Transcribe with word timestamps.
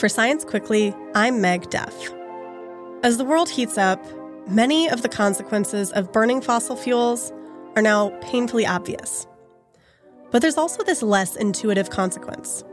For 0.00 0.08
Science 0.08 0.46
Quickly, 0.46 0.96
I'm 1.14 1.42
Meg 1.42 1.68
Duff. 1.68 2.10
As 3.02 3.18
the 3.18 3.24
world 3.26 3.50
heats 3.50 3.76
up, 3.76 4.02
many 4.48 4.88
of 4.88 5.02
the 5.02 5.10
consequences 5.10 5.92
of 5.92 6.10
burning 6.10 6.40
fossil 6.40 6.74
fuels 6.74 7.34
are 7.76 7.82
now 7.82 8.08
painfully 8.22 8.64
obvious. 8.64 9.26
But 10.30 10.40
there's 10.40 10.56
also 10.56 10.82
this 10.82 11.02
less 11.02 11.36
intuitive 11.36 11.90
consequence. 11.90 12.64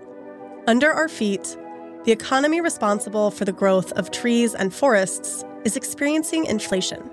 Under 0.67 0.89
our 0.89 1.09
feet, 1.09 1.57
the 2.05 2.13
economy 2.13 2.61
responsible 2.61 3.29
for 3.29 3.43
the 3.43 3.51
growth 3.51 3.91
of 3.91 4.09
trees 4.09 4.55
and 4.55 4.73
forests 4.73 5.43
is 5.65 5.75
experiencing 5.75 6.45
inflation. 6.45 7.11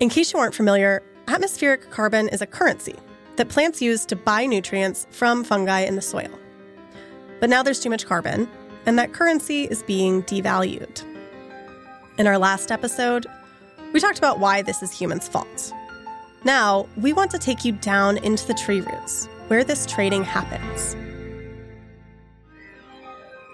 In 0.00 0.10
case 0.10 0.34
you 0.34 0.38
aren't 0.38 0.54
familiar, 0.54 1.02
atmospheric 1.28 1.90
carbon 1.90 2.28
is 2.28 2.42
a 2.42 2.46
currency 2.46 2.96
that 3.36 3.48
plants 3.48 3.80
use 3.80 4.04
to 4.04 4.16
buy 4.16 4.44
nutrients 4.44 5.06
from 5.12 5.44
fungi 5.44 5.80
in 5.80 5.96
the 5.96 6.02
soil. 6.02 6.38
But 7.40 7.48
now 7.48 7.62
there's 7.62 7.80
too 7.80 7.90
much 7.90 8.04
carbon, 8.04 8.46
and 8.86 8.98
that 8.98 9.12
currency 9.12 9.64
is 9.64 9.82
being 9.82 10.22
devalued. 10.22 11.02
In 12.18 12.26
our 12.26 12.38
last 12.38 12.70
episode, 12.70 13.26
we 13.92 14.00
talked 14.00 14.18
about 14.18 14.38
why 14.38 14.62
this 14.62 14.82
is 14.82 14.92
humans' 14.92 15.28
fault. 15.28 15.72
Now, 16.44 16.86
we 16.96 17.12
want 17.12 17.30
to 17.32 17.38
take 17.38 17.64
you 17.64 17.72
down 17.72 18.18
into 18.18 18.46
the 18.46 18.54
tree 18.54 18.80
roots, 18.80 19.26
where 19.48 19.64
this 19.64 19.84
trading 19.84 20.22
happens. 20.22 20.94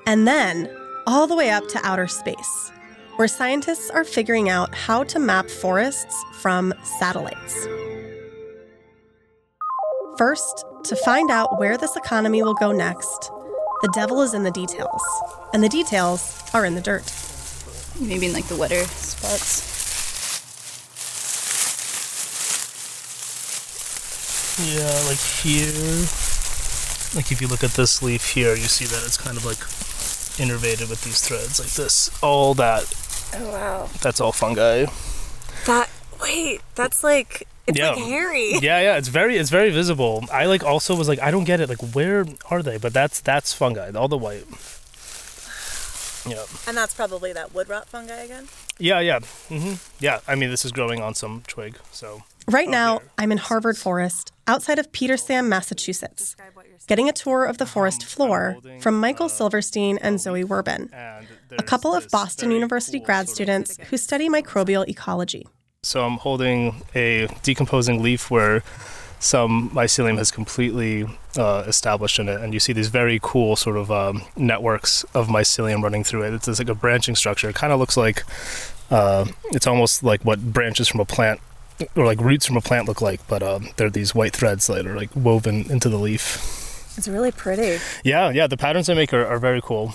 And 0.06 0.28
then, 0.28 0.70
all 1.06 1.26
the 1.26 1.34
way 1.34 1.50
up 1.50 1.66
to 1.68 1.80
outer 1.86 2.06
space, 2.06 2.70
where 3.16 3.28
scientists 3.28 3.90
are 3.90 4.04
figuring 4.04 4.48
out 4.48 4.74
how 4.74 5.04
to 5.04 5.18
map 5.18 5.48
forests 5.48 6.22
from 6.40 6.74
satellites. 6.82 7.66
First, 10.18 10.64
to 10.84 10.96
find 10.96 11.30
out 11.30 11.58
where 11.58 11.78
this 11.78 11.96
economy 11.96 12.42
will 12.42 12.54
go 12.54 12.72
next, 12.72 13.30
the 13.82 13.90
devil 13.94 14.22
is 14.22 14.32
in 14.34 14.42
the 14.44 14.50
details, 14.50 15.02
and 15.52 15.62
the 15.62 15.68
details 15.68 16.42
are 16.54 16.64
in 16.64 16.74
the 16.74 16.80
dirt. 16.80 17.12
Maybe 18.00 18.26
in 18.26 18.32
like 18.32 18.46
the 18.46 18.56
wetter 18.56 18.84
spots. 18.84 19.70
Yeah, 24.60 25.08
like 25.08 25.18
here. 25.18 26.06
Like 27.14 27.30
if 27.32 27.38
you 27.40 27.48
look 27.48 27.64
at 27.64 27.70
this 27.72 28.02
leaf 28.02 28.30
here, 28.30 28.54
you 28.54 28.64
see 28.68 28.84
that 28.86 29.02
it's 29.04 29.16
kind 29.16 29.36
of 29.36 29.44
like 29.44 29.58
innervated 30.38 30.88
with 30.88 31.02
these 31.04 31.20
threads 31.20 31.58
like 31.60 31.70
this. 31.72 32.10
All 32.22 32.54
that, 32.54 32.84
Oh 33.34 33.50
wow. 33.50 33.88
that's 34.00 34.20
all 34.20 34.32
fungi. 34.32 34.86
That 35.66 35.90
wait, 36.22 36.60
that's 36.74 37.02
like 37.04 37.46
it's 37.66 37.78
Yeah. 37.78 37.90
like 37.90 38.04
hairy. 38.04 38.52
Yeah, 38.62 38.80
yeah, 38.80 38.96
it's 38.96 39.08
very 39.08 39.36
it's 39.36 39.50
very 39.50 39.70
visible. 39.70 40.24
I 40.32 40.46
like 40.46 40.64
also 40.64 40.94
was 40.96 41.08
like 41.08 41.20
I 41.20 41.30
don't 41.30 41.44
get 41.44 41.60
it. 41.60 41.68
Like 41.68 41.82
where 41.94 42.24
are 42.50 42.62
they? 42.62 42.78
But 42.78 42.92
that's 42.92 43.20
that's 43.20 43.52
fungi. 43.52 43.90
All 43.92 44.08
the 44.08 44.18
white. 44.18 44.44
Yeah. 46.24 46.44
And 46.68 46.76
that's 46.76 46.94
probably 46.94 47.32
that 47.32 47.52
wood 47.52 47.68
rot 47.68 47.88
fungi 47.88 48.14
again. 48.22 48.46
Yeah, 48.78 49.00
yeah. 49.00 49.18
hmm 49.48 49.74
Yeah. 49.98 50.20
I 50.28 50.36
mean, 50.36 50.50
this 50.50 50.64
is 50.64 50.70
growing 50.72 51.00
on 51.02 51.14
some 51.14 51.42
twig, 51.46 51.76
so 51.90 52.22
Right 52.48 52.68
Oh, 52.68 52.70
now, 52.72 52.98
there. 52.98 53.08
I'm 53.18 53.30
in 53.32 53.38
Harvard 53.38 53.76
Forest, 53.78 54.32
outside 54.48 54.78
of 54.80 54.90
Petersham, 54.90 55.46
Massachusetts, 55.46 56.34
getting 56.88 57.08
a 57.08 57.12
tour 57.12 57.44
of 57.44 57.58
the 57.58 57.66
forest 57.66 58.02
Um, 58.02 58.08
floor 58.08 58.50
holding, 58.52 58.80
from 58.80 58.98
Michael 59.00 59.26
uh, 59.26 59.28
Silverstein 59.28 59.96
and 59.98 60.20
Zoe 60.20 60.42
Werbin, 60.44 60.92
and 60.92 61.26
a 61.56 61.62
couple 61.62 61.94
of 61.94 62.08
Boston 62.10 62.50
University 62.50 62.98
cool 62.98 63.06
grad 63.06 63.26
sort 63.28 63.30
of- 63.30 63.34
students 63.68 63.76
who 63.90 63.96
study 63.96 64.28
microbial 64.28 64.86
ecology. 64.88 65.46
So 65.84 66.06
I'm 66.06 66.18
holding 66.18 66.80
a 66.94 67.26
decomposing 67.42 68.04
leaf 68.04 68.30
where 68.30 68.62
some 69.18 69.68
mycelium 69.70 70.16
has 70.16 70.30
completely 70.30 71.08
uh, 71.36 71.64
established 71.66 72.20
in 72.20 72.28
it, 72.28 72.40
and 72.40 72.54
you 72.54 72.60
see 72.60 72.72
these 72.72 72.86
very 72.86 73.18
cool 73.20 73.56
sort 73.56 73.76
of 73.76 73.90
um, 73.90 74.22
networks 74.36 75.02
of 75.12 75.26
mycelium 75.26 75.82
running 75.82 76.04
through 76.04 76.22
it. 76.22 76.34
It's 76.34 76.46
just 76.46 76.60
like 76.60 76.68
a 76.68 76.76
branching 76.76 77.16
structure. 77.16 77.48
It 77.48 77.56
kind 77.56 77.72
of 77.72 77.80
looks 77.80 77.96
like 77.96 78.22
uh, 78.92 79.26
it's 79.46 79.66
almost 79.66 80.04
like 80.04 80.24
what 80.24 80.52
branches 80.52 80.86
from 80.86 81.00
a 81.00 81.04
plant 81.04 81.40
or 81.96 82.06
like 82.06 82.20
roots 82.20 82.46
from 82.46 82.56
a 82.56 82.60
plant 82.60 82.86
look 82.86 83.00
like, 83.00 83.26
but 83.26 83.42
um, 83.42 83.66
they're 83.74 83.90
these 83.90 84.14
white 84.14 84.36
threads 84.36 84.68
that 84.68 84.86
are 84.86 84.94
like 84.94 85.10
woven 85.16 85.68
into 85.68 85.88
the 85.88 85.98
leaf. 85.98 86.36
It's 86.96 87.08
really 87.08 87.32
pretty. 87.32 87.82
Yeah, 88.04 88.30
yeah. 88.30 88.46
The 88.46 88.56
patterns 88.56 88.86
they 88.86 88.94
make 88.94 89.12
are, 89.12 89.26
are 89.26 89.40
very 89.40 89.60
cool. 89.60 89.94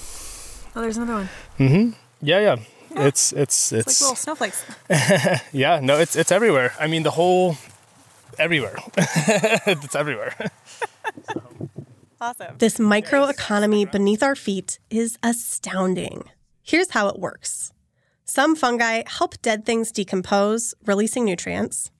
Oh, 0.75 0.81
there's 0.81 0.97
another 0.97 1.13
one. 1.13 1.29
Mm-hmm. 1.57 1.91
Yeah, 2.21 2.39
yeah. 2.41 2.55
It's 2.99 3.31
it's 3.33 3.71
It's, 3.71 3.87
it's, 3.87 3.87
like 3.87 4.01
little 4.01 4.15
snowflakes. 4.15 4.65
yeah. 5.53 5.79
No, 5.81 5.97
it's 5.97 6.15
it's 6.15 6.31
everywhere. 6.31 6.73
I 6.79 6.87
mean, 6.87 7.03
the 7.03 7.11
whole 7.11 7.57
everywhere. 8.37 8.77
it's 8.97 9.95
everywhere. 9.95 10.35
Awesome. 12.19 12.55
This 12.57 12.79
microeconomy 12.79 13.91
beneath 13.91 14.23
our 14.23 14.35
feet 14.35 14.79
is 14.89 15.19
astounding. 15.21 16.23
Here's 16.63 16.89
how 16.89 17.09
it 17.09 17.19
works 17.19 17.71
some 18.25 18.55
fungi 18.55 19.03
help 19.05 19.39
dead 19.43 19.65
things 19.65 19.91
decompose, 19.91 20.73
releasing 20.85 21.25
nutrients. 21.25 21.91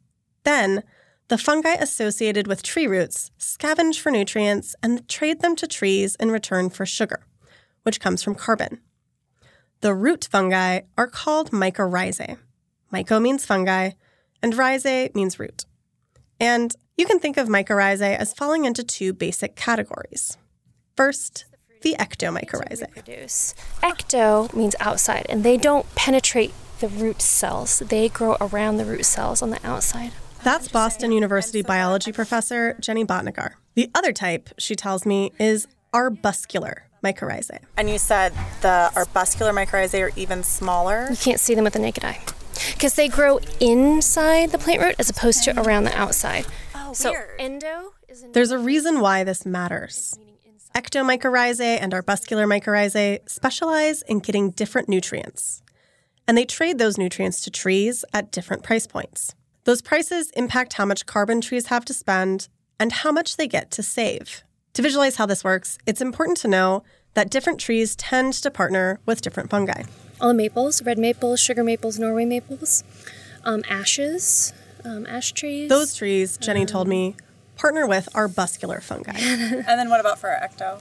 Then, 0.44 0.84
the 1.28 1.38
fungi 1.38 1.74
associated 1.74 2.48
with 2.48 2.64
tree 2.64 2.88
roots 2.88 3.32
scavenge 3.40 4.00
for 4.00 4.12
nutrients 4.12 4.76
and 4.82 5.08
trade 5.08 5.42
them 5.42 5.56
to 5.58 5.68
trees 5.68 6.16
in 6.16 6.32
return 6.32 6.70
for 6.70 6.86
sugar, 6.86 7.26
which 7.84 8.00
comes 8.00 8.24
from 8.24 8.34
carbon. 8.34 8.80
The 9.82 9.94
root 9.94 10.28
fungi 10.32 10.82
are 10.98 11.08
called 11.08 11.52
mycorrhizae. 11.52 12.38
Myco 12.92 13.22
means 13.22 13.46
fungi, 13.46 13.92
and 14.42 14.54
rhizae 14.54 15.14
means 15.14 15.40
root. 15.40 15.66
And 16.40 16.76
you 16.98 17.06
can 17.06 17.20
think 17.20 17.38
of 17.38 17.48
mycorrhizae 17.48 18.18
as 18.18 18.34
falling 18.34 18.66
into 18.66 18.84
two 18.84 19.14
basic 19.14 19.56
categories. 19.56 20.38
First, 20.96 21.46
the 21.84 21.96
ectomycorrhizae. 22.00 22.96
reproduce. 22.96 23.54
Ecto 23.84 24.52
means 24.56 24.76
outside, 24.80 25.28
and 25.30 25.44
they 25.44 25.58
don't 25.58 25.94
penetrate 25.94 26.54
the 26.80 26.88
root 26.88 27.22
cells. 27.22 27.80
They 27.80 28.10
grow 28.10 28.36
around 28.42 28.78
the 28.78 28.86
root 28.86 29.06
cells 29.06 29.42
on 29.44 29.52
the 29.52 29.60
outside. 29.64 30.12
That's 30.44 30.68
Boston 30.68 31.12
University 31.12 31.62
biology 31.62 32.12
professor 32.12 32.76
Jenny 32.80 33.06
Bhatnagar. 33.06 33.54
The 33.76 33.92
other 33.94 34.12
type, 34.12 34.50
she 34.58 34.76
tells 34.76 35.06
me, 35.06 35.34
is 35.40 35.68
arbuscular 35.94 36.87
mycorrhizae. 37.04 37.60
And 37.76 37.90
you 37.90 37.98
said 37.98 38.34
the 38.62 38.92
arbuscular 38.96 39.54
mycorrhizae 39.54 40.02
are 40.02 40.12
even 40.16 40.44
smaller. 40.44 41.08
You 41.10 41.18
can't 41.18 41.40
see 41.40 41.56
them 41.56 41.64
with 41.64 41.74
the 41.74 41.80
naked 41.80 42.04
eye 42.04 42.20
because 42.74 42.96
they 42.96 43.08
grow 43.08 43.40
inside 43.60 44.52
the 44.52 44.58
plant 44.58 44.82
root 44.82 44.96
as 45.00 45.10
opposed 45.10 45.44
to 45.44 45.60
around 45.62 45.84
the 45.84 45.96
outside. 45.98 46.46
Oh, 46.76 46.94
so 46.94 47.12
weird. 47.12 47.40
endo 47.40 47.94
is 48.08 48.24
in 48.24 48.32
There's 48.32 48.52
a 48.52 48.58
reason 48.58 49.00
why 49.00 49.24
this 49.24 49.46
matters. 49.46 50.18
Ectomycorrhizae 50.76 51.80
and 51.82 51.94
arbuscular 51.94 52.46
mycorrhizae 52.46 53.28
specialize 53.28 54.04
in 54.04 54.20
getting 54.20 54.52
different 54.52 54.88
nutrients. 54.88 55.64
And 56.28 56.38
they 56.38 56.46
trade 56.46 56.78
those 56.78 56.98
nutrients 56.98 57.42
to 57.42 57.52
trees 57.52 58.06
at 58.14 58.32
different 58.32 58.64
price 58.64 58.86
points. 58.86 59.34
Those 59.64 59.82
prices 59.82 60.30
impact 60.32 60.74
how 60.74 60.86
much 60.86 61.06
carbon 61.06 61.42
trees 61.42 61.68
have 61.68 61.84
to 61.86 61.94
spend 61.94 62.48
and 62.80 62.92
how 62.92 63.12
much 63.12 63.38
they 63.38 63.48
get 63.48 63.72
to 63.72 63.84
save. 63.84 64.44
To 64.78 64.84
visualize 64.84 65.16
how 65.16 65.26
this 65.26 65.44
works, 65.44 65.80
it's 65.88 66.02
important 66.02 66.38
to 66.38 66.48
know 66.48 66.84
that 67.16 67.32
different 67.32 67.60
trees 67.60 67.96
tend 67.96 68.34
to 68.34 68.52
partner 68.52 69.00
with 69.08 69.22
different 69.22 69.50
fungi. 69.50 69.86
all 70.22 70.34
maples, 70.34 70.84
red 70.84 71.00
maples, 71.00 71.40
sugar 71.40 71.64
maples, 71.64 71.98
Norway 71.98 72.26
maples, 72.26 72.84
um, 73.44 73.64
ashes, 73.68 74.54
um, 74.86 75.08
ash 75.08 75.32
trees. 75.32 75.68
Those 75.68 75.96
trees, 75.96 76.38
Jenny 76.38 76.68
told 76.68 76.88
me, 76.88 77.16
partner 77.56 77.88
with 77.88 78.08
arbuscular 78.14 78.80
fungi. 78.84 79.14
And 79.18 79.66
then 79.66 79.90
what 79.90 80.00
about 80.00 80.20
for 80.20 80.30
our 80.30 80.48
ecto? 80.48 80.80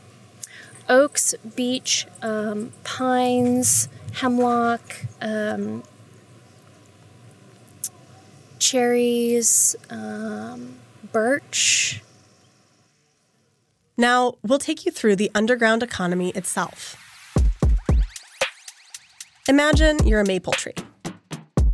oaks, 0.91 1.35
beech, 1.55 2.07
um, 2.21 2.75
pines, 2.85 3.89
hemlock, 4.13 5.07
um, 5.23 5.83
cherries, 8.59 9.75
um, 9.89 10.75
birch. 11.13 12.03
Now, 13.99 14.35
we'll 14.43 14.59
take 14.59 14.85
you 14.85 14.93
through 14.93 15.17
the 15.17 15.31
underground 15.35 15.83
economy 15.83 16.31
itself. 16.31 16.97
Imagine 19.49 20.07
you're 20.07 20.21
a 20.21 20.27
maple 20.27 20.53
tree. 20.53 20.75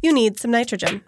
You 0.03 0.13
need 0.13 0.39
some 0.39 0.53
nitrogen. 0.53 1.03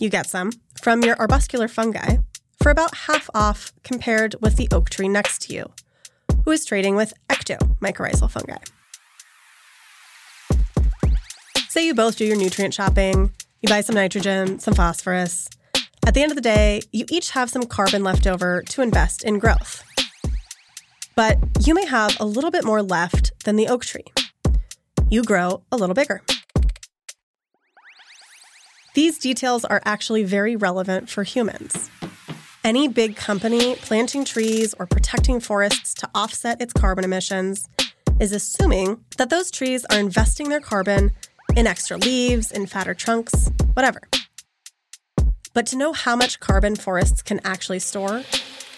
You 0.00 0.08
get 0.08 0.26
some 0.26 0.52
from 0.82 1.02
your 1.02 1.16
arbuscular 1.16 1.70
fungi 1.70 2.18
for 2.60 2.70
about 2.70 2.94
half 2.94 3.30
off 3.34 3.72
compared 3.84 4.34
with 4.40 4.56
the 4.56 4.68
oak 4.72 4.90
tree 4.90 5.08
next 5.08 5.42
to 5.42 5.54
you, 5.54 5.70
who 6.44 6.50
is 6.50 6.64
trading 6.64 6.96
with 6.96 7.12
ectomycorrhizal 7.28 8.30
fungi. 8.30 8.58
Say 11.68 11.86
you 11.86 11.94
both 11.94 12.16
do 12.16 12.24
your 12.24 12.36
nutrient 12.36 12.74
shopping, 12.74 13.32
you 13.60 13.68
buy 13.68 13.80
some 13.80 13.94
nitrogen, 13.94 14.58
some 14.58 14.74
phosphorus. 14.74 15.48
At 16.06 16.14
the 16.14 16.22
end 16.22 16.32
of 16.32 16.36
the 16.36 16.40
day, 16.40 16.82
you 16.90 17.04
each 17.10 17.30
have 17.30 17.50
some 17.50 17.64
carbon 17.64 18.02
left 18.02 18.26
over 18.26 18.62
to 18.70 18.82
invest 18.82 19.22
in 19.22 19.38
growth. 19.38 19.84
But 21.16 21.38
you 21.66 21.72
may 21.72 21.86
have 21.86 22.20
a 22.20 22.26
little 22.26 22.50
bit 22.50 22.62
more 22.62 22.82
left 22.82 23.32
than 23.44 23.56
the 23.56 23.68
oak 23.68 23.86
tree. 23.86 24.04
You 25.08 25.22
grow 25.22 25.62
a 25.72 25.76
little 25.78 25.94
bigger. 25.94 26.20
These 28.94 29.18
details 29.18 29.64
are 29.64 29.80
actually 29.86 30.24
very 30.24 30.56
relevant 30.56 31.08
for 31.08 31.22
humans. 31.22 31.90
Any 32.62 32.86
big 32.86 33.16
company 33.16 33.76
planting 33.76 34.26
trees 34.26 34.74
or 34.78 34.86
protecting 34.86 35.40
forests 35.40 35.94
to 35.94 36.10
offset 36.14 36.60
its 36.60 36.74
carbon 36.74 37.04
emissions 37.04 37.66
is 38.20 38.32
assuming 38.32 39.02
that 39.16 39.30
those 39.30 39.50
trees 39.50 39.86
are 39.86 39.98
investing 39.98 40.50
their 40.50 40.60
carbon 40.60 41.12
in 41.56 41.66
extra 41.66 41.96
leaves, 41.96 42.50
in 42.50 42.66
fatter 42.66 42.92
trunks, 42.92 43.50
whatever. 43.72 44.00
But 45.54 45.66
to 45.68 45.76
know 45.76 45.94
how 45.94 46.14
much 46.14 46.40
carbon 46.40 46.76
forests 46.76 47.22
can 47.22 47.40
actually 47.42 47.78
store, 47.78 48.22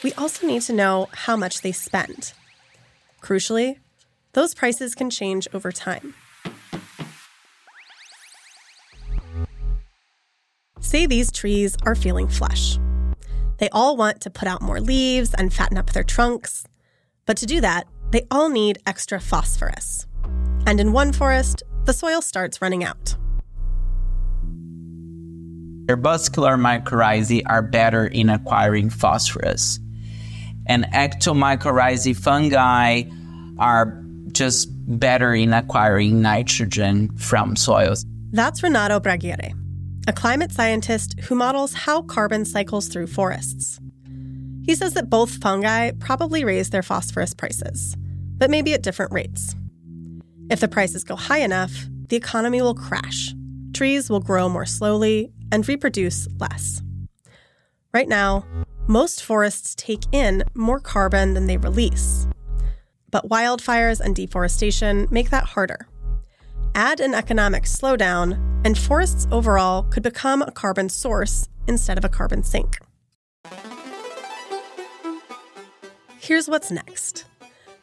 we 0.03 0.13
also 0.15 0.47
need 0.47 0.63
to 0.63 0.73
know 0.73 1.09
how 1.13 1.37
much 1.37 1.63
they 1.63 1.73
spend. 1.73 2.33
Crucially, 3.23 3.79
those 4.33 4.55
prices 4.55 4.95
can 4.95 5.11
change 5.11 5.49
over 5.53 5.73
time. 5.73 6.15
Say 10.81 11.07
these 11.07 11.31
trees 11.33 11.77
are 11.83 11.95
feeling 11.95 12.29
flush. 12.29 12.79
They 13.59 13.69
all 13.71 13.97
want 13.97 14.21
to 14.23 14.31
put 14.31 14.49
out 14.49 14.63
more 14.63 14.81
leaves 14.81 15.35
and 15.35 15.53
fatten 15.53 15.77
up 15.77 15.91
their 15.93 16.05
trunks. 16.05 16.65
But 17.27 17.37
to 17.39 17.47
do 17.47 17.61
that, 17.61 17.87
they 18.11 18.27
all 18.31 18.49
need 18.49 18.79
extra 18.87 19.21
phosphorus. 19.21 20.07
And 20.67 20.81
in 20.81 20.93
one 20.93 21.13
forest, 21.13 21.63
the 21.85 21.93
soil 21.93 22.23
starts 22.23 22.63
running 22.63 22.85
out. 22.85 23.17
Arbuscular 25.89 26.57
mycorrhizae 26.57 27.43
are 27.47 27.63
better 27.63 28.07
in 28.07 28.29
acquiring 28.29 28.91
phosphorus. 28.91 29.81
And 30.69 30.85
ectomycorrhizae 30.93 32.17
fungi 32.17 33.05
are 33.59 34.03
just 34.33 34.69
better 34.99 35.35
in 35.35 35.53
acquiring 35.53 36.23
nitrogen 36.23 37.17
from 37.17 37.57
soils. 37.57 38.05
That's 38.31 38.63
Renato 38.63 39.01
Braghiere, 39.01 39.55
a 40.07 40.13
climate 40.13 40.53
scientist 40.53 41.19
who 41.21 41.35
models 41.35 41.73
how 41.73 42.03
carbon 42.03 42.45
cycles 42.45 42.89
through 42.89 43.07
forests. 43.07 43.81
He 44.65 44.75
says 44.75 44.93
that 44.95 45.09
both 45.09 45.43
fungi 45.43 45.93
probably 45.93 46.45
raise 46.45 46.71
their 46.71 46.83
phosphorus 46.83 47.33
prices, 47.33 47.97
but 48.37 48.51
maybe 48.51 48.75
at 48.75 48.83
different 48.83 49.13
rates. 49.13 49.55
If 50.51 50.61
the 50.61 50.69
prices 50.69 51.05
go 51.05 51.17
high 51.17 51.39
enough, 51.39 51.73
the 52.09 52.17
economy 52.17 52.61
will 52.61 52.75
crash. 52.75 53.35
Trees 53.73 54.11
will 54.11 54.21
grow 54.21 54.49
more 54.49 54.67
slowly 54.67 55.33
and 55.51 55.67
reproduce 55.67 56.29
less. 56.39 56.83
Right 57.95 58.09
now, 58.09 58.45
most 58.89 59.23
forests 59.23 59.75
take 59.75 60.05
in 60.13 60.43
more 60.55 60.81
carbon 60.81 61.35
than 61.35 61.47
they 61.47 61.59
release. 61.59 62.27
But 63.11 63.29
wildfires 63.29 64.01
and 64.01 64.17
deforestation 64.17 65.07
make 65.11 65.31
that 65.31 65.45
harder. 65.45 65.87
Add 66.75 67.01
an 67.01 67.15
economic 67.15 67.65
slowdown, 67.65 68.39
and 68.65 68.77
forests 68.77 69.27
overall 69.31 69.83
could 69.85 70.03
become 70.03 70.43
a 70.43 70.51
carbon 70.51 70.89
source 70.89 71.49
instead 71.67 71.99
of 71.99 72.05
a 72.05 72.09
carbon 72.09 72.43
sink. 72.43 72.79
Here's 76.19 76.49
what's 76.49 76.71
next. 76.71 77.27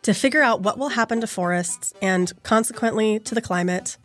To 0.03 0.13
figure 0.13 0.41
out 0.41 0.61
what 0.61 0.77
will 0.77 0.89
happen 0.89 1.21
to 1.21 1.27
forests 1.27 1.93
and, 2.01 2.31
consequently, 2.43 3.19
to 3.19 3.35
the 3.35 3.41
climate, 3.41 3.97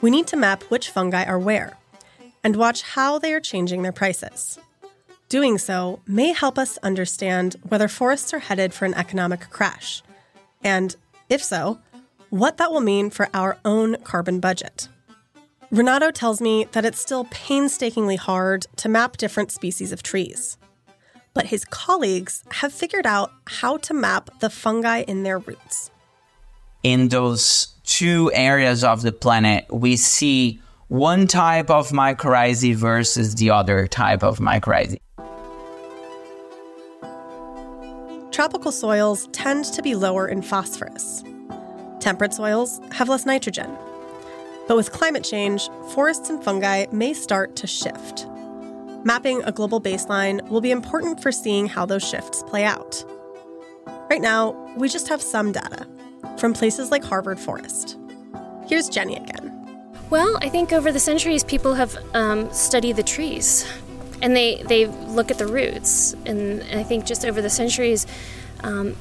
we 0.00 0.10
need 0.10 0.26
to 0.28 0.36
map 0.36 0.62
which 0.64 0.90
fungi 0.90 1.24
are 1.24 1.38
where 1.38 1.78
and 2.44 2.56
watch 2.56 2.82
how 2.82 3.18
they 3.18 3.32
are 3.34 3.40
changing 3.40 3.82
their 3.82 3.92
prices. 3.92 4.58
Doing 5.28 5.58
so 5.58 6.00
may 6.06 6.32
help 6.32 6.58
us 6.58 6.78
understand 6.78 7.56
whether 7.68 7.88
forests 7.88 8.32
are 8.32 8.38
headed 8.38 8.72
for 8.72 8.84
an 8.84 8.94
economic 8.94 9.50
crash, 9.50 10.02
and, 10.62 10.94
if 11.28 11.42
so, 11.42 11.80
what 12.30 12.56
that 12.58 12.70
will 12.70 12.80
mean 12.80 13.10
for 13.10 13.28
our 13.34 13.58
own 13.64 13.96
carbon 14.02 14.40
budget. 14.40 14.88
Renato 15.70 16.10
tells 16.10 16.40
me 16.40 16.66
that 16.72 16.84
it's 16.84 17.00
still 17.00 17.26
painstakingly 17.30 18.16
hard 18.16 18.66
to 18.76 18.88
map 18.88 19.16
different 19.16 19.50
species 19.50 19.90
of 19.92 20.02
trees 20.02 20.56
but 21.36 21.48
his 21.48 21.66
colleagues 21.66 22.42
have 22.50 22.72
figured 22.72 23.06
out 23.06 23.30
how 23.46 23.76
to 23.76 23.92
map 23.92 24.30
the 24.40 24.48
fungi 24.48 25.02
in 25.02 25.22
their 25.22 25.38
roots. 25.38 25.90
In 26.82 27.08
those 27.08 27.74
two 27.84 28.32
areas 28.32 28.82
of 28.82 29.02
the 29.02 29.12
planet, 29.12 29.66
we 29.70 29.96
see 29.96 30.62
one 30.88 31.26
type 31.26 31.68
of 31.68 31.90
mycorrhizae 31.90 32.74
versus 32.74 33.34
the 33.34 33.50
other 33.50 33.86
type 33.86 34.22
of 34.22 34.38
mycorrhizae. 34.38 34.98
Tropical 38.36 38.70
soils 38.70 39.28
tend 39.32 39.64
to 39.64 39.80
be 39.80 39.94
lower 39.94 40.28
in 40.28 40.42
phosphorus. 40.42 41.24
Temperate 42.00 42.34
soils 42.34 42.80
have 42.92 43.08
less 43.08 43.24
nitrogen. 43.24 43.74
But 44.68 44.76
with 44.76 44.92
climate 44.92 45.24
change, 45.24 45.70
forests 45.94 46.28
and 46.28 46.44
fungi 46.44 46.84
may 46.92 47.14
start 47.14 47.56
to 47.56 47.66
shift 47.66 48.26
mapping 49.06 49.40
a 49.44 49.52
global 49.52 49.80
baseline 49.80 50.46
will 50.50 50.60
be 50.60 50.72
important 50.72 51.22
for 51.22 51.30
seeing 51.30 51.68
how 51.68 51.86
those 51.86 52.06
shifts 52.06 52.42
play 52.42 52.64
out. 52.64 53.04
Right 54.10 54.20
now, 54.20 54.50
we 54.76 54.88
just 54.88 55.08
have 55.08 55.22
some 55.22 55.52
data 55.52 55.86
from 56.38 56.52
places 56.52 56.90
like 56.90 57.04
Harvard 57.04 57.38
Forest. 57.38 57.96
Here's 58.66 58.88
Jenny 58.88 59.16
again. 59.16 59.52
Well, 60.10 60.36
I 60.42 60.48
think 60.48 60.72
over 60.72 60.90
the 60.90 60.98
centuries, 60.98 61.44
people 61.44 61.74
have 61.74 61.96
um, 62.14 62.52
studied 62.52 62.96
the 62.96 63.04
trees 63.04 63.64
and 64.22 64.36
they, 64.36 64.62
they 64.62 64.86
look 64.86 65.30
at 65.30 65.38
the 65.38 65.46
roots. 65.46 66.14
And 66.24 66.62
I 66.62 66.82
think 66.82 67.06
just 67.06 67.24
over 67.24 67.42
the 67.42 67.50
centuries, 67.50 68.06
um, 68.62 68.96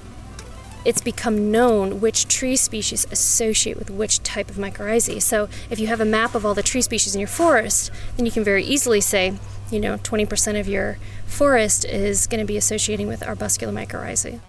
it's 0.86 1.02
become 1.02 1.52
known 1.52 2.00
which 2.00 2.28
tree 2.28 2.56
species 2.56 3.08
associate 3.12 3.78
with 3.78 3.90
which 3.90 4.22
type 4.22 4.50
of 4.50 4.58
mycorrhizae. 4.58 5.22
So 5.22 5.50
if 5.70 5.80
you 5.80 5.88
have 5.88 6.00
a 6.00 6.06
map 6.06 6.36
of 6.36 6.46
all 6.46 6.54
the 6.54 6.64
tree 6.64 6.82
species 6.82 7.16
in 7.16 7.20
your 7.20 7.28
forest, 7.28 7.92
then 8.16 8.26
you 8.26 8.32
can 8.32 8.44
very 8.44 8.64
easily 8.64 9.02
say, 9.02 9.34
you 9.72 9.80
know, 9.80 9.98
20% 9.98 10.60
of 10.60 10.68
your 10.68 10.98
forest 11.26 11.86
is 11.86 12.28
going 12.28 12.40
to 12.40 12.46
be 12.46 12.56
associating 12.56 13.08
with 13.08 13.22
arbuscular 13.22 13.74
mycorrhizae. 13.74 14.40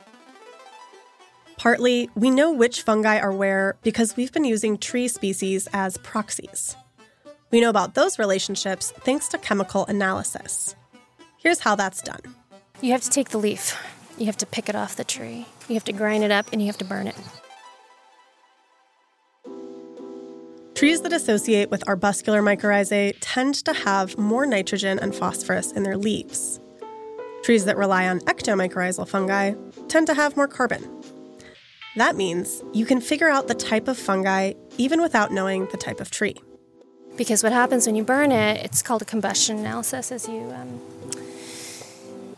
Partly, 1.57 2.11
we 2.15 2.31
know 2.31 2.53
which 2.53 2.83
fungi 2.83 3.19
are 3.19 3.33
where 3.33 3.79
because 3.83 4.15
we've 4.15 4.33
been 4.33 4.45
using 4.45 4.77
tree 4.77 5.09
species 5.09 5.67
as 5.73 5.97
proxies. 5.99 6.77
We 7.51 7.61
know 7.61 7.71
about 7.71 7.95
those 7.95 8.19
relationships 8.19 8.93
thanks 9.01 9.29
to 9.29 9.39
chemical 9.39 9.87
analysis. 9.87 10.75
Here's 11.39 11.61
how 11.61 11.77
that's 11.77 12.03
done 12.03 12.21
you 12.81 12.93
have 12.93 13.03
to 13.03 13.11
take 13.11 13.31
the 13.31 13.39
leaf, 13.39 13.81
you 14.19 14.27
have 14.27 14.37
to 14.39 14.47
pick 14.47 14.69
it 14.69 14.75
off 14.75 14.97
the 14.97 15.05
tree, 15.05 15.47
you 15.69 15.75
have 15.75 15.85
to 15.85 15.93
grind 15.93 16.25
it 16.25 16.31
up, 16.31 16.47
and 16.53 16.61
you 16.61 16.67
have 16.67 16.79
to 16.79 16.85
burn 16.85 17.07
it. 17.07 17.17
Trees 20.75 21.01
that 21.03 21.13
associate 21.13 21.71
with 21.71 21.85
arbuscular 21.87 22.43
mycorrhizae 22.43 23.17
tend 23.21 23.55
to 23.65 23.73
have 23.73 24.19
more 24.19 24.45
nitrogen 24.45 24.99
and 24.99 25.15
phosphorus 25.15 25.73
in 25.73 25.85
their 25.85 25.97
leaves. 25.97 26.61
Trees 27.43 27.65
that 27.65 27.79
rely 27.79 28.09
on 28.09 28.21
ectomycorrhizal 28.21 29.09
fungi 29.09 29.55
tend 29.89 30.07
to 30.09 30.15
have 30.15 30.37
more 30.37 30.49
carbon. 30.49 30.85
That 31.97 32.17
means 32.17 32.63
you 32.75 32.85
can 32.85 33.01
figure 33.01 33.31
out 33.31 33.49
the 33.49 33.55
type 33.55 33.89
of 33.89 33.97
fungi 33.97 34.53
even 34.77 35.01
without 35.01 35.33
knowing 35.33 35.67
the 35.67 35.79
type 35.79 36.01
of 36.01 36.11
tree. 36.11 36.37
Because 37.17 37.43
what 37.43 37.53
happens 37.53 37.87
when 37.87 37.97
you 37.97 38.05
burn 38.05 38.31
it, 38.31 38.65
it's 38.65 38.83
called 38.83 39.03
a 39.03 39.07
combustion 39.07 39.59
analysis 39.59 40.13
as 40.13 40.29
you 40.29 40.53
um, 40.53 40.81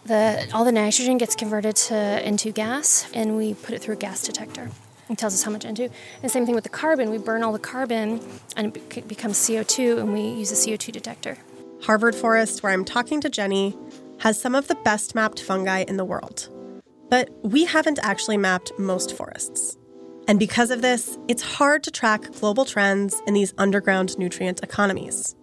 the 0.09 0.49
all 0.53 0.65
the 0.65 0.73
nitrogen 0.73 1.19
gets 1.19 1.37
converted 1.37 1.77
to 1.77 2.27
into 2.27 2.51
gas 2.51 3.09
and 3.15 3.37
we 3.37 3.55
put 3.55 3.75
it 3.75 3.83
through 3.83 3.95
a 3.95 3.99
gas 3.99 4.23
detector. 4.23 4.71
It 5.09 5.17
tells 5.17 5.33
us 5.33 5.43
how 5.43 5.51
much 5.51 5.65
into. 5.65 5.89
And 6.23 6.31
same 6.31 6.45
thing 6.45 6.55
with 6.55 6.65
the 6.65 6.71
carbon. 6.71 7.11
We 7.11 7.19
burn 7.19 7.43
all 7.43 7.53
the 7.53 7.59
carbon 7.59 8.21
and 8.57 8.77
it 8.77 9.09
becomes 9.09 9.39
CO2 9.39 10.01
and 10.01 10.13
we 10.13 10.21
use 10.21 10.53
a 10.53 10.55
CO2 10.55 10.93
detector. 10.93 11.39
Harvard 11.83 12.15
Forest, 12.15 12.63
where 12.63 12.73
I'm 12.73 12.85
talking 12.85 13.21
to 13.23 13.31
Jenny, 13.31 13.77
has 14.21 14.41
some 14.41 14.55
of 14.55 14.69
the 14.69 14.75
best 14.75 15.15
mapped 15.15 15.41
fungi 15.41 15.85
in 15.89 15.97
the 15.97 16.05
world. 16.05 16.51
But 17.09 17.31
we 17.43 17.65
haven't 17.65 17.99
actually 18.03 18.37
mapped 18.37 18.73
most 18.79 19.17
forests. 19.17 19.78
And 20.29 20.39
because 20.39 20.71
of 20.71 20.83
this, 20.83 21.19
it's 21.27 21.43
hard 21.43 21.83
to 21.85 21.91
track 21.91 22.31
global 22.39 22.67
trends 22.67 23.23
in 23.27 23.33
these 23.33 23.55
underground 23.57 24.19
nutrient 24.19 24.63
economies. 24.63 25.35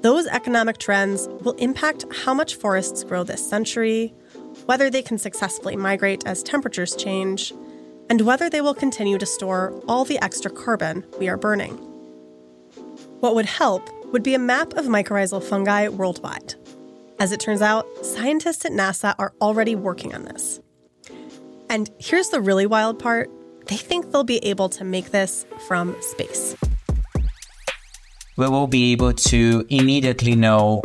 Those 0.00 0.26
economic 0.28 0.78
trends 0.78 1.28
will 1.42 1.52
impact 1.54 2.06
how 2.22 2.32
much 2.32 2.54
forests 2.54 3.04
grow 3.04 3.22
this 3.22 3.46
century, 3.46 4.14
whether 4.64 4.88
they 4.88 5.02
can 5.02 5.18
successfully 5.18 5.76
migrate 5.76 6.24
as 6.24 6.42
temperatures 6.42 6.96
change, 6.96 7.52
and 8.08 8.22
whether 8.22 8.48
they 8.48 8.62
will 8.62 8.74
continue 8.74 9.18
to 9.18 9.26
store 9.26 9.78
all 9.86 10.06
the 10.06 10.18
extra 10.20 10.50
carbon 10.50 11.04
we 11.18 11.28
are 11.28 11.36
burning. 11.36 11.74
What 13.20 13.34
would 13.34 13.44
help 13.44 13.90
would 14.12 14.22
be 14.22 14.34
a 14.34 14.38
map 14.38 14.72
of 14.74 14.86
mycorrhizal 14.86 15.42
fungi 15.42 15.88
worldwide. 15.88 16.54
As 17.18 17.30
it 17.30 17.40
turns 17.40 17.60
out, 17.60 17.86
scientists 18.02 18.64
at 18.64 18.72
NASA 18.72 19.14
are 19.18 19.34
already 19.42 19.74
working 19.74 20.14
on 20.14 20.22
this. 20.22 20.60
And 21.68 21.90
here's 21.98 22.30
the 22.30 22.40
really 22.40 22.64
wild 22.64 22.98
part 22.98 23.30
they 23.68 23.76
think 23.76 24.10
they'll 24.10 24.24
be 24.24 24.44
able 24.44 24.68
to 24.70 24.84
make 24.84 25.10
this 25.10 25.46
from 25.66 25.94
space. 26.00 26.56
We 28.36 28.48
will 28.48 28.66
be 28.66 28.92
able 28.92 29.12
to 29.12 29.66
immediately 29.68 30.34
know 30.34 30.82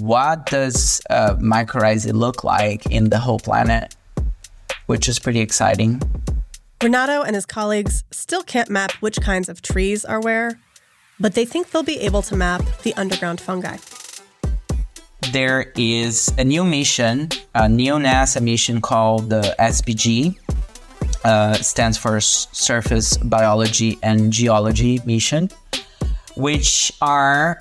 what 0.00 0.46
does 0.46 1.00
uh, 1.10 1.36
mycorrhizae 1.36 2.12
look 2.12 2.44
like 2.44 2.86
in 2.86 3.10
the 3.10 3.18
whole 3.18 3.38
planet, 3.38 3.94
which 4.86 5.08
is 5.08 5.18
pretty 5.18 5.40
exciting. 5.40 6.02
Renato 6.82 7.22
and 7.22 7.34
his 7.34 7.46
colleagues 7.46 8.04
still 8.10 8.42
can't 8.42 8.68
map 8.68 8.92
which 9.00 9.20
kinds 9.20 9.48
of 9.48 9.62
trees 9.62 10.04
are 10.04 10.20
where, 10.20 10.58
but 11.18 11.34
they 11.34 11.44
think 11.44 11.70
they'll 11.70 11.82
be 11.82 12.00
able 12.00 12.22
to 12.22 12.36
map 12.36 12.62
the 12.82 12.94
underground 12.94 13.40
fungi. 13.40 13.76
There 15.32 15.72
is 15.76 16.32
a 16.38 16.44
new 16.44 16.64
mission, 16.64 17.28
a 17.54 17.68
new 17.68 17.94
NASA 17.94 18.40
mission 18.40 18.80
called 18.80 19.28
the 19.30 19.54
SBG. 19.58 20.36
Uh, 21.28 21.52
stands 21.54 21.98
for 21.98 22.20
Surface 22.22 23.18
Biology 23.18 23.98
and 24.02 24.32
Geology 24.32 24.98
Mission, 25.04 25.50
which 26.36 26.90
are 27.02 27.58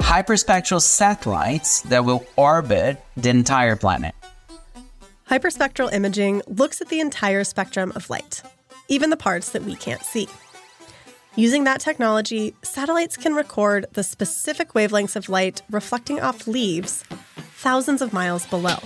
hyperspectral 0.00 0.82
satellites 0.82 1.80
that 1.82 2.04
will 2.04 2.26
orbit 2.36 3.02
the 3.16 3.30
entire 3.30 3.74
planet. 3.74 4.14
Hyperspectral 5.30 5.92
imaging 5.94 6.42
looks 6.46 6.82
at 6.82 6.90
the 6.90 7.00
entire 7.00 7.42
spectrum 7.42 7.90
of 7.96 8.10
light, 8.10 8.42
even 8.88 9.08
the 9.08 9.16
parts 9.16 9.50
that 9.50 9.64
we 9.64 9.74
can't 9.76 10.02
see. 10.02 10.28
Using 11.36 11.64
that 11.64 11.80
technology, 11.80 12.54
satellites 12.62 13.16
can 13.16 13.34
record 13.34 13.86
the 13.92 14.02
specific 14.02 14.74
wavelengths 14.74 15.16
of 15.16 15.30
light 15.30 15.62
reflecting 15.70 16.20
off 16.20 16.46
leaves 16.46 17.02
thousands 17.56 18.02
of 18.02 18.12
miles 18.12 18.46
below. 18.46 18.76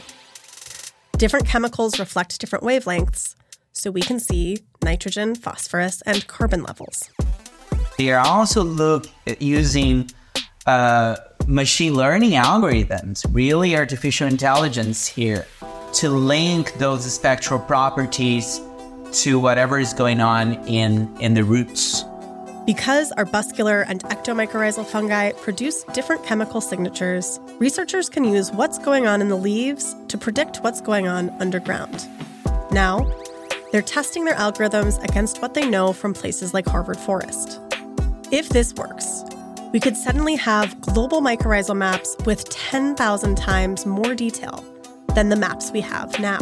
Different 1.19 1.47
chemicals 1.47 1.99
reflect 1.99 2.41
different 2.41 2.65
wavelengths, 2.65 3.35
so 3.81 3.91
we 3.91 4.03
can 4.03 4.21
see 4.21 4.59
nitrogen, 4.83 5.35
phosphorus, 5.35 6.03
and 6.03 6.27
carbon 6.27 6.63
levels. 6.63 7.11
They 7.97 8.13
are 8.13 8.27
also 8.27 8.63
look 8.63 9.07
using 9.41 10.11
uh, 10.67 11.17
machine 11.47 11.95
learning 11.95 12.33
algorithms, 12.33 13.27
really 13.31 13.77
artificial 13.77 14.29
intelligence 14.29 15.07
here, 15.07 15.47
to 15.95 16.09
link 16.09 16.75
those 16.75 17.11
spectral 17.13 17.59
properties 17.59 18.61
to 19.13 19.39
whatever 19.41 19.79
is 19.79 19.93
going 19.93 20.21
on 20.21 20.55
in, 20.69 21.15
in 21.21 21.35
the 21.35 21.43
roots. 21.43 22.05
Because 22.67 23.11
arbuscular 23.13 23.85
and 23.89 24.03
ectomycorrhizal 24.05 24.87
fungi 24.87 25.33
produce 25.33 25.83
different 25.95 26.25
chemical 26.25 26.61
signatures, 26.61 27.41
researchers 27.59 28.09
can 28.09 28.23
use 28.23 28.53
what's 28.53 28.79
going 28.79 29.07
on 29.07 29.21
in 29.21 29.29
the 29.29 29.37
leaves 29.37 29.97
to 30.09 30.17
predict 30.17 30.59
what's 30.59 30.81
going 30.81 31.09
on 31.09 31.31
underground. 31.41 32.07
Now, 32.71 33.11
they're 33.71 33.83
testing 33.83 34.25
their 34.25 34.35
algorithms 34.35 35.03
against 35.05 35.41
what 35.41 35.55
they 35.55 35.69
know 35.69 35.93
from 35.93 36.13
places 36.13 36.53
like 36.53 36.67
Harvard 36.67 36.99
Forest. 36.99 37.61
If 38.33 38.49
this 38.49 38.75
works, 38.75 39.25
we 39.73 39.81
could 39.81 39.97
suddenly 39.97 40.35
have 40.37 40.81
global 40.81 41.21
mycorrhizal 41.21 41.77
maps 41.77 42.17
with 42.27 42.49
10,000 42.49 43.37
times 43.37 43.87
more 43.87 44.15
detail 44.15 44.65
than 45.15 45.29
the 45.29 45.37
maps 45.37 45.71
we 45.71 45.81
have 45.81 46.19
now. 46.19 46.39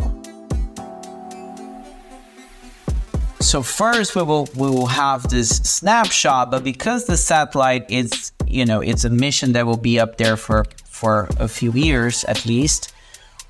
So 3.40 3.62
first 3.62 4.14
we 4.14 4.22
will 4.22 4.48
we 4.56 4.68
will 4.68 4.88
have 4.88 5.28
this 5.30 5.48
snapshot, 5.48 6.50
but 6.50 6.64
because 6.64 7.06
the 7.06 7.16
satellite 7.16 7.90
is 7.90 8.32
you 8.46 8.66
know 8.66 8.80
it's 8.80 9.04
a 9.04 9.10
mission 9.10 9.52
that 9.52 9.64
will 9.64 9.78
be 9.78 9.98
up 9.98 10.18
there 10.18 10.36
for 10.36 10.66
for 10.84 11.28
a 11.38 11.48
few 11.48 11.72
years 11.72 12.24
at 12.24 12.44
least, 12.44 12.92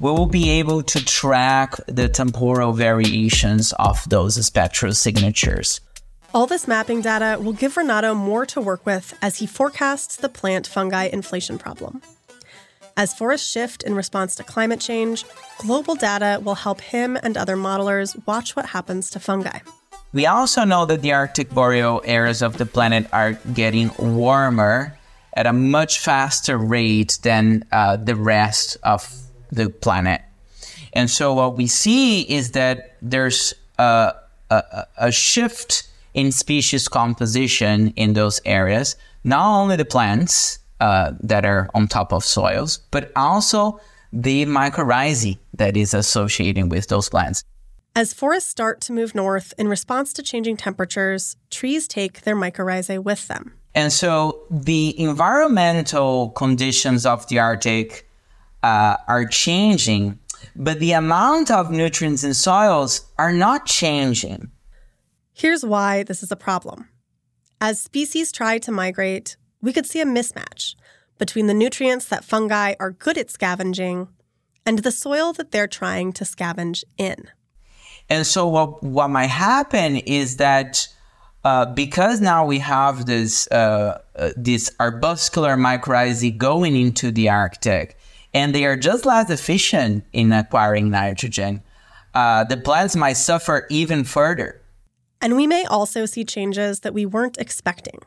we 0.00 0.10
will 0.10 0.26
be 0.26 0.50
able 0.50 0.82
to 0.82 1.04
track 1.04 1.74
the 1.86 2.08
temporal 2.08 2.72
variations 2.72 3.72
of 3.78 4.08
those 4.08 4.44
spectral 4.44 4.92
signatures. 4.92 5.80
All 6.34 6.46
this 6.46 6.68
mapping 6.68 7.00
data 7.00 7.40
will 7.40 7.54
give 7.54 7.76
Renato 7.76 8.14
more 8.14 8.46
to 8.46 8.60
work 8.60 8.84
with 8.84 9.16
as 9.22 9.38
he 9.38 9.46
forecasts 9.46 10.16
the 10.16 10.28
plant 10.28 10.66
fungi 10.66 11.06
inflation 11.06 11.58
problem. 11.58 12.02
As 12.96 13.14
forests 13.14 13.50
shift 13.50 13.82
in 13.82 13.94
response 13.94 14.34
to 14.36 14.44
climate 14.44 14.80
change, 14.80 15.24
global 15.58 15.94
data 15.94 16.40
will 16.42 16.56
help 16.56 16.80
him 16.80 17.16
and 17.22 17.36
other 17.36 17.56
modelers 17.56 18.20
watch 18.26 18.56
what 18.56 18.66
happens 18.66 19.08
to 19.10 19.20
fungi. 19.20 19.60
We 20.12 20.26
also 20.26 20.64
know 20.64 20.84
that 20.86 21.02
the 21.02 21.12
Arctic 21.12 21.50
boreal 21.50 22.02
areas 22.04 22.42
of 22.42 22.58
the 22.58 22.66
planet 22.66 23.06
are 23.12 23.34
getting 23.54 23.90
warmer 23.98 24.98
at 25.34 25.46
a 25.46 25.52
much 25.52 26.00
faster 26.00 26.58
rate 26.58 27.18
than 27.22 27.64
uh, 27.70 27.96
the 27.96 28.16
rest 28.16 28.78
of 28.82 29.27
the 29.50 29.70
planet. 29.70 30.22
And 30.92 31.10
so 31.10 31.34
what 31.34 31.56
we 31.56 31.66
see 31.66 32.22
is 32.22 32.52
that 32.52 32.96
there's 33.02 33.54
a, 33.78 34.14
a, 34.50 34.86
a 34.96 35.12
shift 35.12 35.88
in 36.14 36.32
species 36.32 36.88
composition 36.88 37.92
in 37.96 38.14
those 38.14 38.40
areas, 38.44 38.96
not 39.24 39.46
only 39.60 39.76
the 39.76 39.84
plants 39.84 40.58
uh, 40.80 41.12
that 41.20 41.44
are 41.44 41.68
on 41.74 41.86
top 41.86 42.12
of 42.12 42.24
soils, 42.24 42.78
but 42.90 43.12
also 43.14 43.80
the 44.12 44.46
mycorrhizae 44.46 45.38
that 45.54 45.76
is 45.76 45.92
associating 45.94 46.68
with 46.68 46.88
those 46.88 47.08
plants. 47.08 47.44
As 47.94 48.14
forests 48.14 48.50
start 48.50 48.80
to 48.82 48.92
move 48.92 49.14
north 49.14 49.52
in 49.58 49.68
response 49.68 50.12
to 50.14 50.22
changing 50.22 50.56
temperatures, 50.56 51.36
trees 51.50 51.88
take 51.88 52.22
their 52.22 52.36
mycorrhizae 52.36 53.02
with 53.02 53.28
them. 53.28 53.54
And 53.74 53.92
so 53.92 54.42
the 54.50 54.98
environmental 55.00 56.30
conditions 56.30 57.04
of 57.04 57.28
the 57.28 57.38
Arctic 57.38 58.07
uh, 58.62 58.96
are 59.06 59.26
changing, 59.26 60.18
but 60.56 60.80
the 60.80 60.92
amount 60.92 61.50
of 61.50 61.70
nutrients 61.70 62.24
in 62.24 62.34
soils 62.34 63.06
are 63.18 63.32
not 63.32 63.66
changing. 63.66 64.50
Here's 65.32 65.64
why 65.64 66.02
this 66.02 66.22
is 66.22 66.32
a 66.32 66.36
problem. 66.36 66.88
As 67.60 67.80
species 67.80 68.32
try 68.32 68.58
to 68.58 68.72
migrate, 68.72 69.36
we 69.60 69.72
could 69.72 69.86
see 69.86 70.00
a 70.00 70.04
mismatch 70.04 70.74
between 71.18 71.46
the 71.46 71.54
nutrients 71.54 72.06
that 72.06 72.24
fungi 72.24 72.74
are 72.78 72.92
good 72.92 73.18
at 73.18 73.30
scavenging 73.30 74.08
and 74.64 74.80
the 74.80 74.92
soil 74.92 75.32
that 75.32 75.50
they're 75.50 75.66
trying 75.66 76.12
to 76.12 76.24
scavenge 76.24 76.84
in. 76.96 77.30
And 78.08 78.26
so, 78.26 78.46
what, 78.46 78.82
what 78.82 79.08
might 79.08 79.26
happen 79.26 79.96
is 79.96 80.36
that 80.36 80.88
uh, 81.44 81.66
because 81.66 82.20
now 82.20 82.44
we 82.44 82.58
have 82.58 83.06
this 83.06 83.50
uh, 83.50 84.00
uh, 84.16 84.30
this 84.36 84.70
arbuscular 84.80 85.56
mycorrhizae 85.56 86.36
going 86.36 86.76
into 86.76 87.10
the 87.10 87.28
Arctic, 87.28 87.96
and 88.34 88.54
they 88.54 88.64
are 88.64 88.76
just 88.76 89.06
less 89.06 89.30
efficient 89.30 90.04
in 90.12 90.32
acquiring 90.32 90.90
nitrogen, 90.90 91.62
uh, 92.14 92.44
the 92.44 92.56
plants 92.56 92.96
might 92.96 93.14
suffer 93.14 93.66
even 93.70 94.04
further. 94.04 94.60
And 95.20 95.36
we 95.36 95.46
may 95.46 95.64
also 95.64 96.06
see 96.06 96.24
changes 96.24 96.80
that 96.80 96.94
we 96.94 97.04
weren't 97.06 97.38
expecting. 97.38 98.00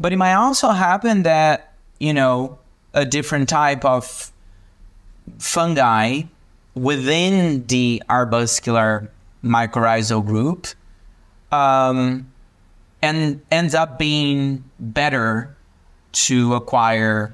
But 0.00 0.12
it 0.12 0.16
might 0.16 0.34
also 0.34 0.70
happen 0.70 1.22
that, 1.22 1.74
you 1.98 2.12
know, 2.12 2.58
a 2.92 3.04
different 3.04 3.48
type 3.48 3.84
of 3.84 4.32
fungi 5.38 6.22
within 6.74 7.66
the 7.66 8.02
arbuscular 8.08 9.08
mycorrhizal 9.42 10.24
group 10.24 10.66
um, 11.52 12.30
and 13.02 13.40
ends 13.50 13.74
up 13.74 13.98
being 13.98 14.64
better 14.78 15.56
to 16.12 16.54
acquire 16.54 17.32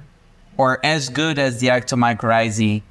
or 0.56 0.84
as 0.84 1.08
good 1.08 1.38
as 1.38 1.60
the 1.60 1.68
ectomycorrhizae 1.68 2.82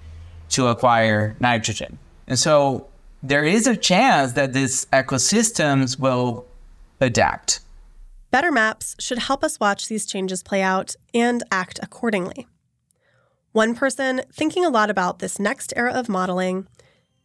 to 0.49 0.67
acquire 0.67 1.35
nitrogen. 1.39 1.97
And 2.27 2.37
so 2.37 2.87
there 3.23 3.43
is 3.43 3.67
a 3.67 3.75
chance 3.75 4.33
that 4.33 4.53
these 4.53 4.85
ecosystems 4.87 5.99
will 5.99 6.45
adapt. 6.99 7.59
Better 8.31 8.51
maps 8.51 8.95
should 8.99 9.19
help 9.19 9.43
us 9.43 9.59
watch 9.59 9.87
these 9.87 10.05
changes 10.05 10.41
play 10.41 10.61
out 10.61 10.95
and 11.13 11.43
act 11.51 11.79
accordingly. 11.83 12.47
One 13.51 13.75
person 13.75 14.21
thinking 14.31 14.63
a 14.63 14.69
lot 14.69 14.89
about 14.89 15.19
this 15.19 15.37
next 15.37 15.73
era 15.75 15.91
of 15.91 16.07
modeling 16.07 16.67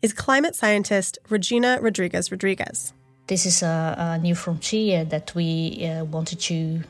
is 0.03 0.13
climate 0.13 0.57
scientist 0.57 1.19
Regina 1.29 1.79
Rodriguez 1.81 2.31
Rodriguez. 2.33 2.93
This 3.29 3.47
is 3.47 3.63
a, 3.63 3.95
a 3.97 4.19
new 4.19 4.35
frontier 4.35 5.05
that 5.05 5.35
we 5.35 5.87
uh, 5.87 6.05
wanted 6.05 6.41
to 6.41 6.83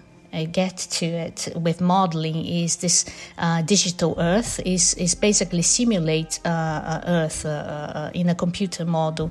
get 0.44 0.76
to 0.76 1.06
it 1.06 1.48
with 1.56 1.80
modeling 1.80 2.44
is 2.44 2.76
this 2.76 3.04
uh, 3.38 3.62
digital 3.62 4.14
Earth 4.18 4.60
is 4.64 4.94
is 4.94 5.14
basically 5.14 5.62
simulate 5.62 6.40
uh, 6.44 6.48
uh 6.48 7.00
Earth 7.06 7.44
uh, 7.44 7.48
uh, 7.48 8.10
in 8.14 8.28
a 8.28 8.34
computer 8.34 8.84
model 8.84 9.30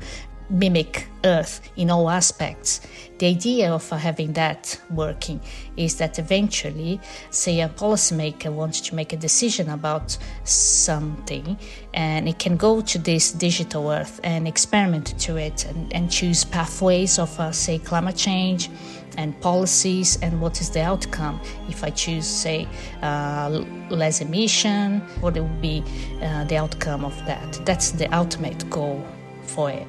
mimic 0.49 1.07
Earth 1.23 1.61
in 1.75 1.89
all 1.89 2.09
aspects. 2.09 2.81
The 3.17 3.27
idea 3.27 3.73
of 3.73 3.89
having 3.89 4.33
that 4.33 4.79
working 4.91 5.41
is 5.75 5.97
that 5.97 6.19
eventually, 6.19 6.99
say, 7.31 7.61
a 7.61 7.69
policymaker 7.69 8.51
wants 8.51 8.81
to 8.81 8.95
make 8.95 9.11
a 9.13 9.17
decision 9.17 9.69
about 9.69 10.17
something, 10.43 11.57
and 11.93 12.29
it 12.29 12.37
can 12.37 12.57
go 12.57 12.81
to 12.81 12.99
this 12.99 13.31
digital 13.31 13.89
Earth 13.89 14.19
and 14.23 14.47
experiment 14.47 15.17
to 15.19 15.37
it 15.37 15.65
and, 15.65 15.91
and 15.93 16.11
choose 16.11 16.43
pathways 16.43 17.17
of, 17.17 17.39
uh, 17.39 17.51
say, 17.51 17.79
climate 17.79 18.17
change 18.17 18.69
and 19.17 19.39
policies 19.41 20.17
and 20.21 20.39
what 20.41 20.61
is 20.61 20.69
the 20.69 20.81
outcome 20.81 21.39
if 21.69 21.83
i 21.83 21.89
choose 21.89 22.27
say 22.27 22.67
uh, 23.01 23.63
less 23.89 24.21
emission 24.21 24.99
what 25.21 25.33
will 25.33 25.47
be 25.61 25.83
uh, 26.21 26.43
the 26.45 26.57
outcome 26.57 27.05
of 27.05 27.15
that 27.25 27.59
that's 27.65 27.91
the 27.91 28.07
ultimate 28.15 28.69
goal 28.69 29.03
for 29.43 29.69
it 29.69 29.87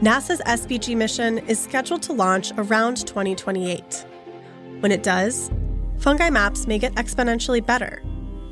NASA's 0.00 0.40
SBG 0.42 0.96
mission 0.96 1.38
is 1.48 1.58
scheduled 1.58 2.02
to 2.02 2.12
launch 2.12 2.52
around 2.56 3.04
2028. 3.04 4.06
When 4.78 4.92
it 4.92 5.02
does, 5.02 5.50
fungi 5.98 6.30
maps 6.30 6.68
may 6.68 6.78
get 6.78 6.94
exponentially 6.94 7.66
better. 7.66 8.00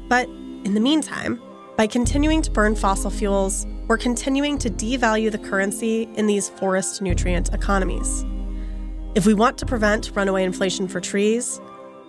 But 0.09 0.29
in 0.29 0.75
the 0.75 0.81
meantime, 0.81 1.41
by 1.77 1.87
continuing 1.87 2.43
to 2.43 2.51
burn 2.51 2.75
fossil 2.75 3.11
fuels, 3.11 3.65
we're 3.89 3.99
continuing 3.99 4.59
to 4.59 4.69
devalue 4.69 5.31
the 5.31 5.39
currency 5.39 6.09
in 6.17 6.27
these 6.27 6.49
forest 6.49 7.01
nutrient 7.01 7.55
economies. 7.55 8.25
If 9.15 9.27
we 9.27 9.35
want 9.35 9.59
to 9.59 9.67
prevent 9.67 10.11
runaway 10.15 10.43
inflation 10.43 10.89
for 10.89 11.01
trees, 11.01 11.61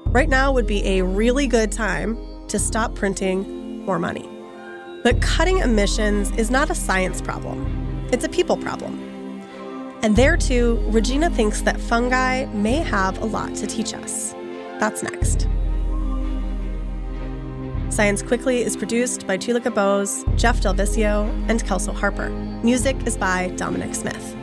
right 0.07 0.27
now 0.27 0.51
would 0.51 0.65
be 0.65 0.83
a 0.85 1.03
really 1.03 1.45
good 1.45 1.71
time 1.71 2.17
to 2.47 2.57
stop 2.57 2.95
printing 2.95 3.85
more 3.85 3.99
money. 3.99 4.27
But 5.03 5.21
cutting 5.21 5.59
emissions 5.59 6.31
is 6.31 6.49
not 6.49 6.69
a 6.71 6.75
science 6.75 7.21
problem, 7.21 8.07
it's 8.11 8.25
a 8.25 8.29
people 8.29 8.57
problem. 8.57 9.03
And 10.01 10.15
there 10.15 10.37
too, 10.37 10.83
Regina 10.87 11.29
thinks 11.29 11.61
that 11.61 11.79
fungi 11.79 12.45
may 12.53 12.77
have 12.77 13.21
a 13.21 13.25
lot 13.25 13.53
to 13.55 13.67
teach 13.67 13.93
us. 13.93 14.33
That's 14.79 15.03
next. 15.03 15.47
Science 17.97 18.21
Quickly 18.21 18.61
is 18.61 18.77
produced 18.77 19.25
by 19.25 19.39
Tulika 19.39 19.73
Bose, 19.73 20.23
Jeff 20.35 20.61
DelViscio, 20.61 21.27
and 21.49 21.65
Kelso 21.65 21.91
Harper. 21.91 22.29
Music 22.63 22.95
is 23.07 23.17
by 23.17 23.47
Dominic 23.55 23.95
Smith. 23.95 24.35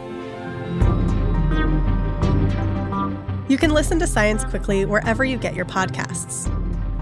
You 3.49 3.57
can 3.57 3.71
listen 3.71 4.01
to 4.01 4.09
Science 4.09 4.43
Quickly 4.43 4.87
wherever 4.87 5.25
you 5.25 5.37
get 5.37 5.55
your 5.55 5.67
podcasts. 5.67 6.51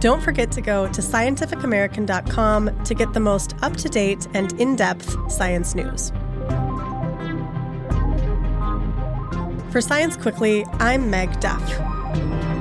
Don't 0.01 0.23
forget 0.23 0.53
to 0.53 0.61
go 0.61 0.89
to 0.89 1.01
scientificamerican.com 1.01 2.85
to 2.85 2.95
get 2.95 3.15
the 3.15 3.21
most 3.21 3.55
up 3.63 3.75
to 3.79 3.89
date 3.89 4.29
and 4.35 4.53
in 4.61 4.77
depth 4.77 5.33
science 5.33 5.75
news. 5.75 6.13
For 9.71 9.81
Science 9.81 10.19
Quickly, 10.19 10.67
I'm 10.81 11.09
Meg 11.09 11.41
Duff. 11.41 12.52